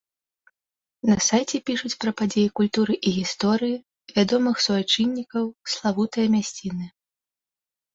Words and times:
На 1.09 1.17
сайце 1.29 1.57
пішуць 1.71 1.91
пра 2.07 2.11
падзеі 2.23 2.47
культуры 2.61 2.93
і 3.07 3.15
гісторыі, 3.19 3.77
вядомых 4.19 4.55
суайчыннікаў, 4.71 5.43
славутыя 5.77 6.27
мясціны. 6.39 6.85